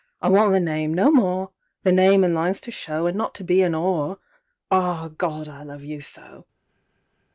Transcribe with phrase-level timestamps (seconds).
[0.19, 3.75] I want the name—no more—The name, an' lines to show, An' not to be an
[3.75, 6.47] 'ore….Ah, Gawd, I love you so!